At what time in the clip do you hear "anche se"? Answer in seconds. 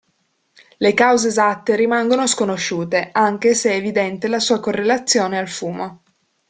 3.11-3.69